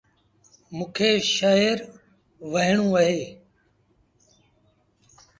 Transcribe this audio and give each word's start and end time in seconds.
موݩ 0.77 0.91
کي 0.95 1.09
شآهر 1.35 1.77
وهيٚڻون 2.51 2.89
اهي 2.99 3.21